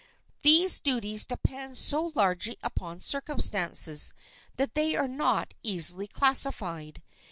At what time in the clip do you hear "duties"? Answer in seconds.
0.79-1.27